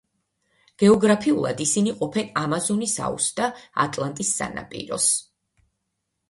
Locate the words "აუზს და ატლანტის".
3.09-4.33